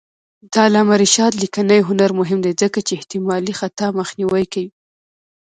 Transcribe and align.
د 0.51 0.53
علامه 0.65 0.95
رشاد 1.03 1.33
لیکنی 1.43 1.79
هنر 1.89 2.11
مهم 2.19 2.39
دی 2.45 2.53
ځکه 2.61 2.79
چې 2.87 2.93
احتمالي 2.99 3.53
خطا 3.59 3.87
مخنیوی 3.99 4.45
کوي. 4.53 4.71